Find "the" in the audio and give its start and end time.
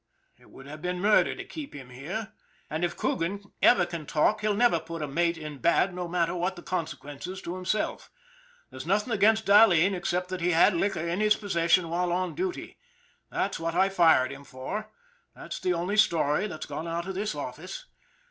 6.55-6.63, 15.59-15.73